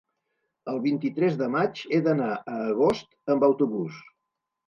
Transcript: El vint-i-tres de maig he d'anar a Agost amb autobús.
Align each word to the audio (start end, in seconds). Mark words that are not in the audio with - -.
El 0.71 0.79
vint-i-tres 0.85 1.35
de 1.41 1.49
maig 1.57 1.83
he 1.97 2.01
d'anar 2.09 2.31
a 2.37 2.55
Agost 2.71 3.35
amb 3.35 3.45
autobús. 3.49 4.01